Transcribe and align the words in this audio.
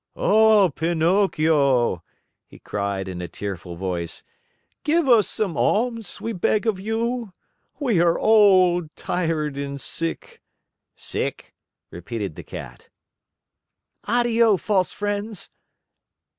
"Oh, 0.15 0.71
Pinocchio," 0.75 2.01
he 2.47 2.57
cried 2.57 3.07
in 3.07 3.21
a 3.21 3.27
tearful 3.27 3.75
voice. 3.75 4.23
"Give 4.83 5.07
us 5.07 5.27
some 5.29 5.55
alms, 5.55 6.19
we 6.19 6.33
beg 6.33 6.65
of 6.65 6.79
you! 6.79 7.33
We 7.79 8.01
are 8.01 8.17
old, 8.17 8.95
tired, 8.95 9.59
and 9.59 9.79
sick." 9.79 10.41
"Sick!" 10.95 11.53
repeated 11.91 12.33
the 12.33 12.41
Cat. 12.41 12.89
"Addio, 14.07 14.57
false 14.59 14.91
friends!" 14.91 15.51